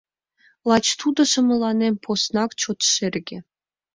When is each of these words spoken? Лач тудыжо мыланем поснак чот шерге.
Лач 0.69 0.85
тудыжо 0.99 1.39
мыланем 1.49 1.95
поснак 2.03 2.51
чот 2.61 2.79
шерге. 2.93 3.37